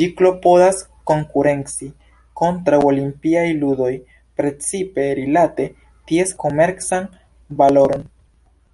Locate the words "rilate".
5.22-5.70